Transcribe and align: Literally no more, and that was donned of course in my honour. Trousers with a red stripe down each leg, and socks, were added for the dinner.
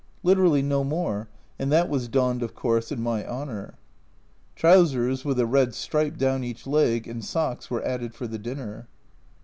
Literally 0.23 0.63
no 0.63 0.83
more, 0.83 1.29
and 1.59 1.71
that 1.71 1.87
was 1.87 2.07
donned 2.07 2.41
of 2.41 2.55
course 2.55 2.91
in 2.91 3.03
my 3.03 3.23
honour. 3.23 3.75
Trousers 4.55 5.23
with 5.23 5.39
a 5.39 5.45
red 5.45 5.75
stripe 5.75 6.17
down 6.17 6.43
each 6.43 6.65
leg, 6.65 7.07
and 7.07 7.23
socks, 7.23 7.69
were 7.69 7.83
added 7.85 8.15
for 8.15 8.25
the 8.25 8.39
dinner. 8.39 8.87